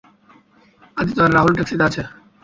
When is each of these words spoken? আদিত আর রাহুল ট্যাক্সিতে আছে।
আদিত 0.97 1.17
আর 1.23 1.31
রাহুল 1.35 1.53
ট্যাক্সিতে 1.55 1.83
আছে। 1.87 2.01